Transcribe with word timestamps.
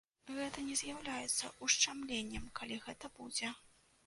Гэта 0.35 0.61
не 0.69 0.77
з'яўляецца 0.79 1.51
ушчамленнем, 1.67 2.49
калі 2.63 2.79
гэта 2.89 3.13
будзе. 3.21 3.53